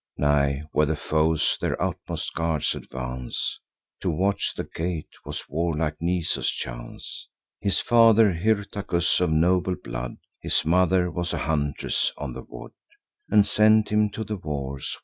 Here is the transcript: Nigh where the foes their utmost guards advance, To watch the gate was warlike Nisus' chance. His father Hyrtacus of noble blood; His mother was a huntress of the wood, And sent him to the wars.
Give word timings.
Nigh 0.17 0.63
where 0.71 0.87
the 0.87 0.95
foes 0.95 1.59
their 1.61 1.79
utmost 1.79 2.33
guards 2.33 2.73
advance, 2.73 3.59
To 3.99 4.09
watch 4.09 4.55
the 4.55 4.63
gate 4.63 5.11
was 5.25 5.47
warlike 5.47 6.01
Nisus' 6.01 6.49
chance. 6.49 7.27
His 7.59 7.79
father 7.79 8.33
Hyrtacus 8.33 9.19
of 9.21 9.29
noble 9.29 9.75
blood; 9.83 10.17
His 10.39 10.65
mother 10.65 11.11
was 11.11 11.33
a 11.33 11.37
huntress 11.37 12.11
of 12.17 12.33
the 12.33 12.41
wood, 12.41 12.73
And 13.29 13.45
sent 13.45 13.89
him 13.89 14.09
to 14.13 14.23
the 14.23 14.37
wars. 14.37 14.97